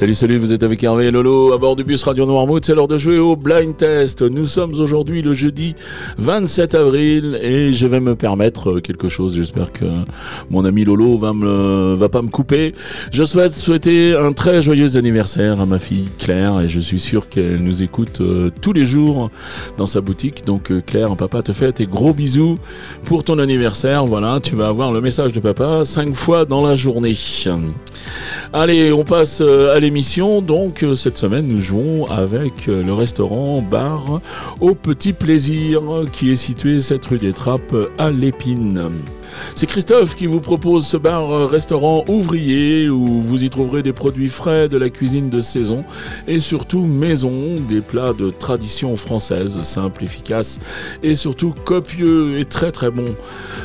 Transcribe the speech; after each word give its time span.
Salut, 0.00 0.14
salut, 0.14 0.38
vous 0.38 0.54
êtes 0.54 0.62
avec 0.62 0.82
Hervé 0.82 1.08
et 1.08 1.10
Lolo 1.10 1.52
à 1.52 1.58
bord 1.58 1.76
du 1.76 1.84
bus 1.84 2.02
Radio 2.04 2.24
Noirmouth. 2.24 2.64
C'est 2.64 2.74
l'heure 2.74 2.88
de 2.88 2.96
jouer 2.96 3.18
au 3.18 3.36
blind 3.36 3.76
test. 3.76 4.22
Nous 4.22 4.46
sommes 4.46 4.72
aujourd'hui 4.80 5.20
le 5.20 5.34
jeudi 5.34 5.74
27 6.16 6.74
avril 6.74 7.38
et 7.42 7.74
je 7.74 7.86
vais 7.86 8.00
me 8.00 8.16
permettre 8.16 8.80
quelque 8.80 9.10
chose. 9.10 9.34
J'espère 9.34 9.70
que 9.70 9.84
mon 10.48 10.64
ami 10.64 10.86
Lolo 10.86 11.18
va 11.18 11.34
me, 11.34 11.96
va 11.96 12.08
pas 12.08 12.22
me 12.22 12.30
couper. 12.30 12.72
Je 13.12 13.24
souhaite 13.24 13.52
souhaiter 13.52 14.16
un 14.16 14.32
très 14.32 14.62
joyeux 14.62 14.96
anniversaire 14.96 15.60
à 15.60 15.66
ma 15.66 15.78
fille 15.78 16.08
Claire 16.18 16.62
et 16.62 16.66
je 16.66 16.80
suis 16.80 16.98
sûr 16.98 17.28
qu'elle 17.28 17.62
nous 17.62 17.82
écoute 17.82 18.22
euh, 18.22 18.50
tous 18.62 18.72
les 18.72 18.86
jours 18.86 19.30
dans 19.76 19.84
sa 19.84 20.00
boutique. 20.00 20.46
Donc 20.46 20.72
euh, 20.72 20.80
Claire, 20.80 21.14
papa 21.14 21.42
te 21.42 21.52
fait 21.52 21.72
tes 21.72 21.84
gros 21.84 22.14
bisous 22.14 22.56
pour 23.04 23.22
ton 23.22 23.38
anniversaire. 23.38 24.06
Voilà, 24.06 24.40
tu 24.42 24.56
vas 24.56 24.68
avoir 24.68 24.92
le 24.92 25.02
message 25.02 25.34
de 25.34 25.40
papa 25.40 25.84
cinq 25.84 26.14
fois 26.14 26.46
dans 26.46 26.66
la 26.66 26.74
journée. 26.74 27.12
Allez, 28.52 28.92
on 28.92 29.04
passe 29.04 29.40
euh, 29.42 29.74
à 29.74 29.78
l'émission. 29.78 30.42
Donc, 30.42 30.82
euh, 30.82 30.94
cette 30.94 31.18
semaine, 31.18 31.46
nous 31.46 31.60
jouons 31.60 32.06
avec 32.06 32.68
euh, 32.68 32.82
le 32.82 32.92
restaurant 32.92 33.62
bar 33.62 34.20
au 34.60 34.74
Petit 34.74 35.12
Plaisir 35.12 35.82
qui 36.12 36.32
est 36.32 36.36
situé 36.36 36.80
cette 36.80 37.06
rue 37.06 37.18
des 37.18 37.32
Trappes 37.32 37.76
à 37.96 38.10
l'Épine. 38.10 38.90
C'est 39.54 39.66
Christophe 39.66 40.16
qui 40.16 40.26
vous 40.26 40.40
propose 40.40 40.86
ce 40.86 40.96
bar-restaurant 40.96 42.04
ouvrier 42.08 42.88
où 42.88 43.20
vous 43.20 43.44
y 43.44 43.50
trouverez 43.50 43.82
des 43.82 43.92
produits 43.92 44.28
frais 44.28 44.68
de 44.68 44.78
la 44.78 44.90
cuisine 44.90 45.28
de 45.28 45.40
saison 45.40 45.84
et 46.26 46.38
surtout 46.38 46.86
maison, 46.86 47.32
des 47.68 47.80
plats 47.80 48.12
de 48.12 48.30
tradition 48.30 48.96
française, 48.96 49.60
simples, 49.62 50.04
efficaces 50.04 50.60
et 51.02 51.14
surtout 51.14 51.54
copieux 51.64 52.38
et 52.38 52.44
très 52.44 52.72
très 52.72 52.90
bons. 52.90 53.14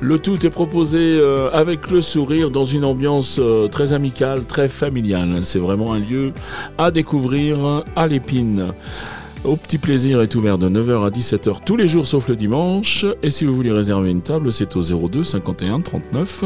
Le 0.00 0.18
tout 0.18 0.44
est 0.46 0.50
proposé 0.50 0.98
euh, 0.98 1.50
avec 1.52 1.90
le 1.90 2.00
sourire 2.00 2.50
dans 2.50 2.64
une 2.64 2.84
ambiance 2.84 3.38
euh, 3.38 3.68
très 3.68 3.92
amicale, 3.92 4.44
très 4.44 4.68
familiale. 4.68 5.40
C'est 5.42 5.58
vraiment 5.58 5.92
un 5.92 5.98
lieu 5.98 6.32
à 6.78 6.90
découvrir 6.90 7.84
à 7.96 8.06
l'épine. 8.06 8.72
Au 9.42 9.56
petit 9.56 9.78
plaisir 9.78 10.20
est 10.20 10.34
ouvert 10.34 10.58
de 10.58 10.68
9h 10.68 11.06
à 11.06 11.10
17h 11.10 11.64
tous 11.64 11.74
les 11.74 11.88
jours 11.88 12.04
sauf 12.04 12.28
le 12.28 12.36
dimanche. 12.36 13.06
Et 13.22 13.30
si 13.30 13.46
vous 13.46 13.54
voulez 13.54 13.72
réserver 13.72 14.10
une 14.10 14.20
table, 14.20 14.52
c'est 14.52 14.76
au 14.76 14.82
02 14.82 15.24
51 15.24 15.80
39 15.80 16.44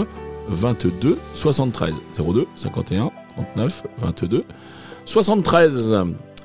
22 0.48 1.19
73. 1.34 1.92
02 2.17 2.47
51 2.55 3.11
39 3.55 3.83
22 3.98 4.45
73. 5.06 5.97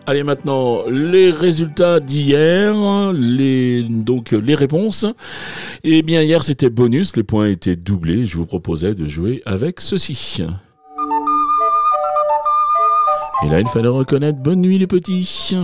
Allez 0.07 0.23
maintenant 0.23 0.87
les 0.89 1.29
résultats 1.29 1.99
d'hier, 1.99 3.13
les 3.13 3.83
donc 3.83 4.31
les 4.31 4.55
réponses. 4.55 5.05
Eh 5.83 6.01
bien 6.01 6.23
hier 6.23 6.41
c'était 6.41 6.71
bonus, 6.71 7.15
les 7.15 7.23
points 7.23 7.47
étaient 7.47 7.75
doublés. 7.75 8.25
Je 8.25 8.37
vous 8.37 8.47
proposais 8.47 8.95
de 8.95 9.07
jouer 9.07 9.43
avec 9.45 9.79
ceci. 9.79 10.41
Et 13.45 13.49
là 13.49 13.59
il 13.59 13.67
fallait 13.67 13.87
reconnaître 13.87 14.39
bonne 14.39 14.61
nuit 14.61 14.79
les 14.79 14.87
petits. 14.87 15.55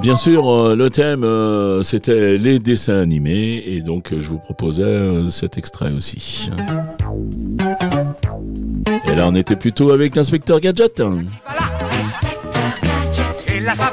Bien 0.00 0.16
sûr, 0.16 0.48
euh, 0.48 0.74
le 0.74 0.88
thème, 0.88 1.24
euh, 1.24 1.82
c'était 1.82 2.38
les 2.38 2.58
dessins 2.58 2.98
animés, 2.98 3.62
et 3.66 3.82
donc 3.82 4.12
euh, 4.12 4.20
je 4.20 4.28
vous 4.28 4.38
proposais 4.38 5.28
cet 5.28 5.58
extrait 5.58 5.92
aussi. 5.92 6.50
Et 9.06 9.14
là, 9.14 9.28
on 9.28 9.34
était 9.34 9.56
plutôt 9.56 9.90
avec 9.90 10.16
l'inspecteur 10.16 10.58
Gadget. 10.60 11.02
Et 13.54 13.60
là 13.60 13.74
ça 13.74 13.92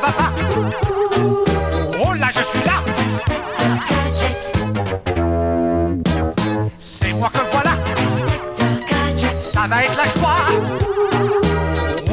Ça 9.67 9.75
va 9.75 9.83
être 9.83 9.97
la 9.97 10.03
joie 10.05 10.38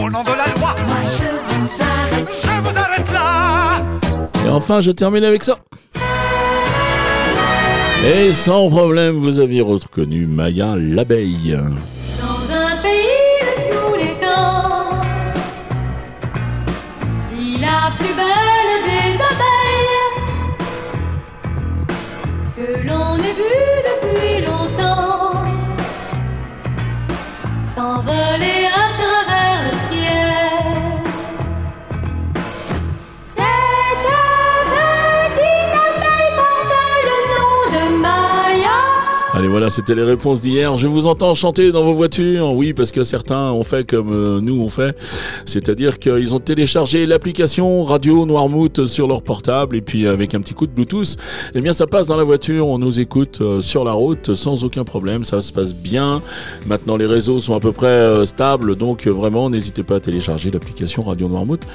Au 0.05 0.11
nom 0.11 0.25
de 0.25 0.31
la 0.31 0.47
loi 0.59 0.75
Je 2.29 2.61
vous 2.61 2.79
arrête 2.79 3.13
là 3.13 3.81
Et 4.45 4.49
enfin, 4.49 4.81
je 4.81 4.91
termine 4.91 5.23
avec 5.23 5.45
ça. 5.45 5.61
Et 8.05 8.33
sans 8.33 8.69
problème, 8.69 9.19
vous 9.19 9.39
aviez 9.39 9.61
reconnu 9.61 10.27
Maya 10.27 10.75
l'abeille. 10.77 11.57
Dans 12.21 12.55
un 12.55 12.75
Allez, 39.37 39.49
voilà, 39.49 39.69
c'était 39.69 39.97
les 39.97 40.05
réponses 40.05 40.41
d'hier. 40.41 40.77
Je 40.77 40.87
vous 40.87 41.09
entends 41.09 41.35
chanter 41.35 41.73
dans 41.73 41.83
vos 41.83 41.93
voitures. 41.93 42.53
Oui, 42.53 42.73
parce 42.73 42.93
que 42.93 43.03
certains 43.03 43.51
ont 43.51 43.65
fait 43.65 43.85
comme 43.85 44.13
euh, 44.13 44.41
nous 44.41 44.63
on 44.63 44.69
fait. 44.69 44.97
C'est-à-dire 45.45 45.99
qu'ils 45.99 46.37
ont 46.37 46.39
téléchargé 46.39 47.05
l'application 47.05 47.83
Radio 47.83 48.27
Noirmouth 48.27 48.87
sur 48.87 49.09
leur 49.09 49.23
portable 49.23 49.75
et 49.75 49.81
puis 49.81 50.07
avec 50.07 50.37
un 50.37 50.41
petit 50.41 50.55
coup 50.55 50.69
de 50.69 50.71
Bluetooth, 50.71 51.17
eh 51.53 51.61
bien 51.61 51.73
ça 51.73 51.89
passe 51.89 52.07
dans 52.07 52.17
la 52.17 52.23
voiture. 52.23 52.69
On 52.69 52.79
nous 52.79 53.01
écoute 53.01 53.39
euh, 53.41 53.61
sur 53.61 53.83
la 53.83 53.91
route 53.91 54.35
sans 54.35 54.63
aucun 54.63 54.85
problème. 54.85 55.25
Ça 55.25 55.41
se 55.41 55.53
passe 55.53 55.75
bien. 55.75 56.23
Maintenant, 56.69 56.97
les 56.97 57.07
réseaux 57.07 57.41
sont 57.41 57.57
à 57.57 57.61
peu 57.61 57.73
près 57.73 57.89
euh, 57.89 58.25
stables. 58.27 58.77
Donc, 58.77 59.09
vraiment, 59.09 59.51
n'hésitez 59.51 59.83
pas 59.83 59.97
à 59.97 60.01
télécharger 60.01 60.53
l'application 60.53 61.03
Radio 61.03 61.29
Noirmouth 61.29 61.67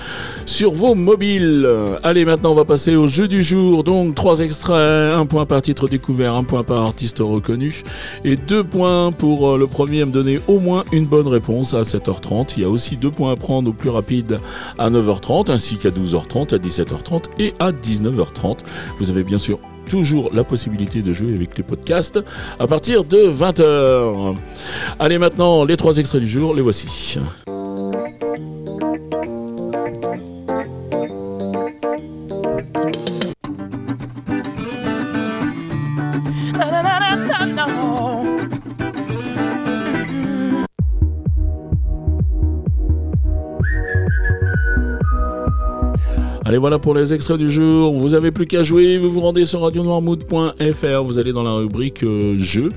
sur 0.46 0.72
vos 0.72 0.96
mobiles. 0.96 1.68
Allez, 2.04 2.24
maintenant, 2.24 2.54
on 2.54 2.56
va 2.56 2.64
passer 2.64 2.96
au 2.96 3.08
jeu 3.08 3.28
du 3.28 3.44
jour. 3.44 3.84
Donc, 3.84 4.16
trois 4.16 4.40
extraits, 4.40 5.14
un 5.14 5.26
point 5.26 5.46
par 5.46 5.62
titre 5.62 5.90
découvert, 5.90 6.36
un 6.36 6.46
point 6.46 6.64
par 6.64 6.86
artiste 6.86 7.18
reconnu 7.20 7.49
et 8.24 8.36
deux 8.36 8.64
points 8.64 9.12
pour 9.12 9.50
euh, 9.50 9.58
le 9.58 9.68
premier 9.68 10.02
à 10.02 10.06
me 10.06 10.12
donner 10.12 10.40
au 10.48 10.60
moins 10.60 10.84
une 10.92 11.06
bonne 11.06 11.28
réponse 11.28 11.74
à 11.74 11.82
7h30. 11.82 12.54
Il 12.58 12.64
y 12.64 12.66
a 12.66 12.70
aussi 12.70 12.98
deux 12.98 13.12
points 13.12 13.32
à 13.32 13.36
prendre 13.36 13.70
au 13.70 13.74
plus 13.74 13.90
rapide 13.90 14.40
à 14.78 14.90
9h30 14.90 15.52
ainsi 15.52 15.78
qu'à 15.78 15.90
12h30, 15.90 16.56
à 16.56 16.58
17h30 16.58 17.26
et 17.40 17.54
à 17.60 17.72
19h30. 17.72 18.60
Vous 19.00 19.10
avez 19.10 19.24
bien 19.24 19.38
sûr 19.38 19.60
toujours 19.90 20.30
la 20.34 20.44
possibilité 20.44 21.02
de 21.02 21.14
jouer 21.14 21.34
avec 21.34 21.58
les 21.58 21.64
podcasts 21.64 22.20
à 22.60 22.68
partir 22.68 23.04
de 23.04 23.18
20h. 23.18 24.36
Allez 25.00 25.18
maintenant, 25.18 25.66
les 25.66 25.78
trois 25.78 25.98
extraits 25.98 26.22
du 26.22 26.30
jour, 26.30 26.54
les 26.54 26.62
voici. 26.62 27.18
Allez, 46.50 46.58
voilà 46.58 46.80
pour 46.80 46.96
les 46.96 47.14
extraits 47.14 47.38
du 47.38 47.52
jour. 47.52 47.94
Vous 47.94 48.16
avez 48.16 48.32
plus 48.32 48.48
qu'à 48.48 48.64
jouer. 48.64 48.98
Vous 48.98 49.12
vous 49.12 49.20
rendez 49.20 49.46
sur 49.46 49.62
radionoirmood.fr. 49.62 51.04
Vous 51.04 51.20
allez 51.20 51.32
dans 51.32 51.44
la 51.44 51.52
rubrique 51.52 52.02
euh, 52.02 52.40
jeu. 52.40 52.70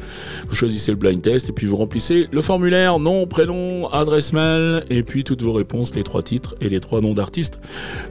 Vous 0.47 0.55
choisissez 0.55 0.93
le 0.93 0.99
blind 0.99 1.23
test 1.23 1.49
et 1.49 1.53
puis 1.53 1.67
vous 1.67 1.77
remplissez 1.77 2.29
le 2.31 2.43
formulaire 2.43 2.99
nom, 2.99 3.27
prénom, 3.27 3.89
adresse 3.89 4.35
mail 4.35 4.85
et 4.91 5.03
puis 5.03 5.25
toutes 5.25 5.41
vos 5.41 5.55
réponses, 5.55 5.95
les 5.95 6.03
trois 6.03 6.21
titres 6.21 6.55
et 6.61 6.69
les 6.69 6.81
trois 6.81 7.01
noms 7.01 7.15
d'artistes 7.15 7.61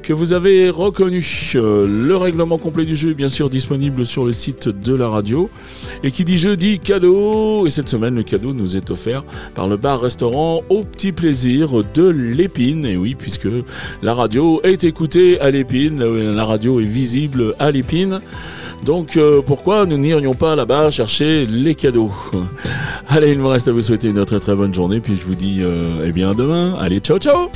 que 0.02 0.14
vous 0.14 0.34
avez 0.34 0.72
reconnus. 0.72 1.56
Euh, 1.56 1.86
le 2.08 2.18
règlement 2.18 2.58
complet 2.58 2.86
du 2.86 2.96
jeu 2.96 3.12
est 3.12 3.14
bien 3.14 3.30
sûr 3.30 3.52
disponible 3.52 4.04
sur 4.04 4.26
le 4.26 4.32
site 4.32 4.68
de 4.68 4.96
la 4.96 5.10
radio. 5.10 5.48
Et 6.02 6.10
qui 6.10 6.24
dit 6.24 6.40
jeu 6.40 6.58
dit 6.58 6.80
cadeau. 6.80 7.68
Et 7.68 7.70
cette 7.70 7.88
semaine, 7.88 8.16
le 8.16 8.24
cadeau 8.24 8.54
nous 8.54 8.78
est 8.78 8.90
offert 8.90 9.24
par 9.54 9.68
le 9.68 9.78
bar-restaurant 9.78 10.64
Au 10.70 10.82
Petit 10.82 11.12
Plaisir 11.12 11.84
de 11.94 12.10
l'Épine. 12.10 12.84
Et 12.84 12.98
oui, 12.98 13.14
puisque 13.14 13.48
la 14.02 14.16
radio 14.16 14.60
est 14.64 14.84
écoutée 14.86 15.40
à 15.40 15.51
l'Épine, 15.52 16.04
la 16.04 16.46
radio 16.46 16.80
est 16.80 16.86
visible 16.86 17.56
à 17.60 17.72
l'Épine. 17.72 18.22
Donc 18.84 19.16
euh, 19.16 19.42
pourquoi 19.46 19.86
nous 19.86 19.98
n'irions 19.98 20.34
pas 20.34 20.56
là-bas 20.56 20.90
chercher 20.90 21.46
les 21.46 21.76
cadeaux? 21.76 22.12
Allez, 23.08 23.32
il 23.32 23.40
me 23.40 23.48
reste 23.48 23.68
à 23.68 23.72
vous 23.72 23.82
souhaiter 23.82 24.10
une 24.10 24.26
très 24.26 24.40
très 24.40 24.56
bonne 24.56 24.74
journée, 24.74 25.00
puis 25.00 25.16
je 25.16 25.26
vous 25.26 25.36
dis 25.36 25.60
euh, 25.62 26.06
eh 26.08 26.12
bien 26.12 26.32
à 26.32 26.34
demain. 26.34 26.76
Allez, 26.80 27.00
ciao 27.00 27.20
ciao 27.20 27.52